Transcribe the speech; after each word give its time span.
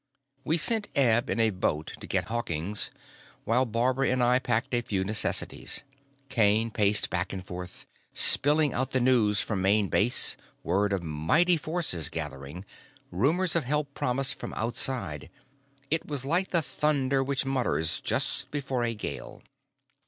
We 0.43 0.57
sent 0.57 0.89
Eb 0.95 1.29
in 1.29 1.39
a 1.39 1.51
boat 1.51 1.93
to 1.99 2.07
get 2.07 2.23
Hawkins 2.23 2.89
while 3.43 3.67
Barbara 3.67 4.09
and 4.09 4.23
I 4.23 4.39
packed 4.39 4.73
a 4.73 4.81
few 4.81 5.03
necessities. 5.03 5.83
Kane 6.27 6.71
paced 6.71 7.11
back 7.11 7.31
and 7.31 7.45
forth, 7.45 7.85
spilling 8.11 8.73
out 8.73 8.93
the 8.93 8.99
news 8.99 9.41
from 9.41 9.61
Main 9.61 9.89
Base, 9.89 10.37
word 10.63 10.91
of 10.91 11.03
mighty 11.03 11.55
forces 11.55 12.09
gathering, 12.09 12.65
rumors 13.11 13.55
of 13.55 13.65
help 13.65 13.93
promised 13.93 14.33
from 14.33 14.55
outside, 14.55 15.29
it 15.91 16.07
was 16.07 16.25
like 16.25 16.47
the 16.47 16.63
thunder 16.63 17.23
which 17.23 17.45
mutters 17.45 17.99
just 17.99 18.49
before 18.49 18.83
a 18.83 18.95
gale. 18.95 19.43